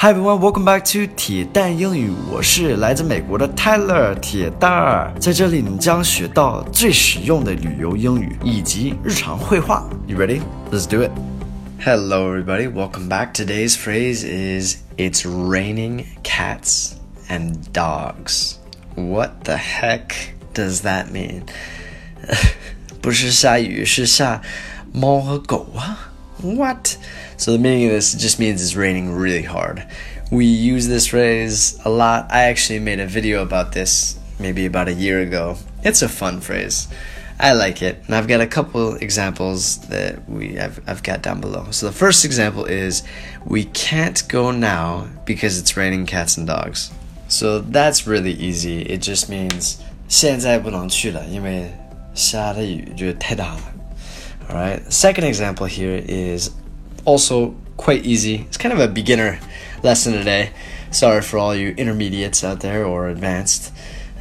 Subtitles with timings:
[0.00, 2.12] Hi everyone, welcome back to 铁蛋英语。
[2.30, 9.90] 我是来自美国的 Tyler 铁蛋儿，在这里你将学到最实用的旅游英语以及日常会话。
[10.06, 10.40] You ready?
[10.70, 11.10] Let's do it.
[11.84, 13.32] Hello everybody, welcome back.
[13.32, 16.92] Today's phrase is "It's raining cats
[17.28, 18.52] and dogs."
[18.94, 20.12] What the heck
[20.54, 21.42] does that mean?
[23.02, 24.42] 不是下雨，是下
[24.92, 26.07] 猫和狗啊。
[26.41, 26.97] what?
[27.37, 29.85] So the meaning of this just means it's raining really hard.
[30.31, 32.31] We use this phrase a lot.
[32.31, 35.57] I actually made a video about this maybe about a year ago.
[35.83, 36.87] It's a fun phrase.
[37.39, 38.01] I like it.
[38.07, 41.67] And I've got a couple examples that we I've, I've got down below.
[41.71, 43.03] So the first example is
[43.45, 46.91] we can't go now because it's raining cats and dogs.
[47.27, 48.81] So that's really easy.
[48.83, 49.77] It just means
[50.07, 51.71] 现在不能去了，因为
[52.13, 53.61] 下的雨就太大了。
[54.48, 54.92] all right.
[54.92, 56.50] Second example here is
[57.04, 58.36] also quite easy.
[58.48, 59.40] It's kind of a beginner
[59.82, 60.52] lesson today.
[60.90, 63.72] Sorry for all you intermediates out there or advanced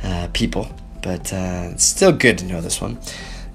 [0.04, 0.70] uh, people,
[1.02, 3.00] but uh, it's still good to know this one.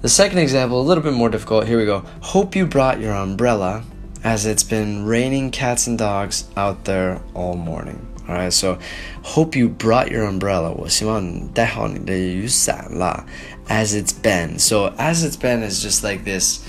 [0.01, 1.67] The second example, a little bit more difficult.
[1.67, 1.99] Here we go.
[2.21, 3.83] Hope you brought your umbrella,
[4.23, 8.12] as it's been raining cats and dogs out there all morning.
[8.28, 8.78] All right, so
[9.22, 10.70] hope you brought your umbrella.
[10.70, 13.24] 我希望你带好你的雨伞啦。
[13.68, 16.60] As it's been, so as it's been is just like this.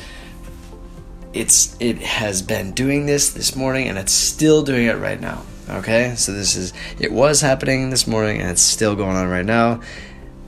[1.34, 5.44] It's it has been doing this this morning, and it's still doing it right now.
[5.70, 9.46] Okay, so this is it was happening this morning, and it's still going on right
[9.46, 9.82] now.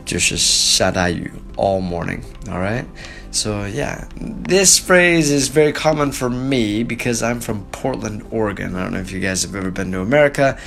[0.05, 2.21] 就是下大雨 all morning.
[2.49, 2.85] All right.
[3.31, 8.75] So, yeah, this phrase is very common for me because I'm from Portland, Oregon.
[8.75, 10.59] I don't know if you guys have ever been to America,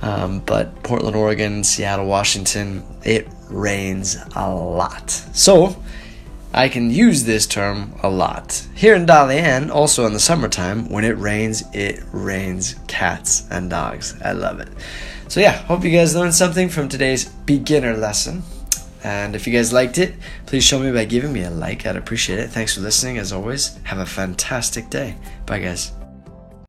[0.00, 5.10] um, but Portland, Oregon, Seattle, Washington, it rains a lot.
[5.10, 5.82] So,
[6.54, 8.66] I can use this term a lot.
[8.74, 14.16] Here in Dalian, also in the summertime, when it rains, it rains cats and dogs.
[14.24, 14.68] I love it.
[15.28, 18.44] So, yeah, hope you guys learned something from today's beginner lesson.
[19.03, 20.15] And if you guys liked it,
[20.45, 21.85] please show me by giving me a like.
[21.85, 22.49] I'd appreciate it.
[22.49, 23.17] Thanks for listening.
[23.17, 25.15] As always, have a fantastic day.
[25.45, 25.91] Bye, guys.